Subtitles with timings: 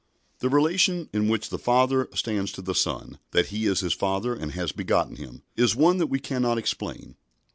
[0.39, 4.33] The relation in which the Father stands to the Son, that He is His Father
[4.33, 7.17] and has begotten Him, is one that we cannot explain.